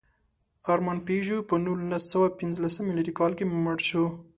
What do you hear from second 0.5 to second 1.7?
ارمان پيژو په